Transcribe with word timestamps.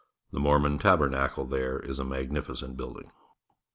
The 0.31 0.39
Mormon 0.39 0.79
Tabernacle 0.79 1.45
there 1.45 1.77
is 1.77 1.99
a 1.99 2.03
magnificent 2.03 2.75
buikUng. 2.75 3.11